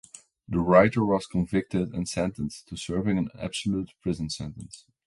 [0.49, 4.83] The writer was convicted and sentenced to serving an absolute prison sentence.